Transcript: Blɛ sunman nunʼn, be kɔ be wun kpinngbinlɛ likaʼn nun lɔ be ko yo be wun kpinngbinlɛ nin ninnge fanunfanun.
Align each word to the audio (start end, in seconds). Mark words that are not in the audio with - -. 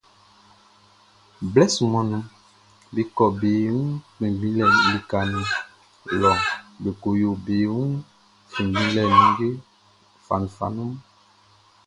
Blɛ 1.51 1.65
sunman 1.75 2.05
nunʼn, 2.11 2.25
be 2.93 3.01
kɔ 3.15 3.25
be 3.39 3.49
wun 3.75 3.89
kpinngbinlɛ 4.15 4.63
likaʼn 4.95 5.27
nun 5.31 5.45
lɔ 6.21 6.31
be 6.81 6.89
ko 7.01 7.09
yo 7.21 7.31
be 7.45 7.55
wun 7.73 7.91
kpinngbinlɛ 8.51 9.01
nin 9.07 9.19
ninnge 9.21 9.47
fanunfanun. 10.25 10.91